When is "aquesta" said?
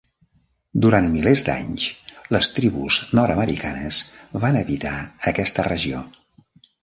5.33-5.67